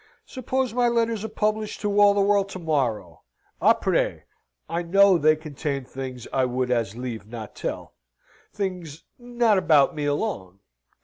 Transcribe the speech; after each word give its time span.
"Suppose 0.25 0.73
my 0.73 0.87
letters 0.87 1.23
are 1.23 1.27
published 1.29 1.79
to 1.81 1.99
all 2.01 2.15
the 2.15 2.21
world 2.21 2.49
to 2.49 2.57
morrow? 2.57 3.21
Apres? 3.61 4.23
I 4.67 4.81
know 4.81 5.19
they 5.19 5.35
contain 5.35 5.85
things 5.85 6.27
I 6.33 6.43
would 6.43 6.71
as 6.71 6.95
lieve 6.97 7.27
not 7.27 7.53
tell. 7.53 7.93
Things 8.51 9.03
not 9.19 9.59
about 9.59 9.93
me 9.93 10.05
alone. 10.05 10.57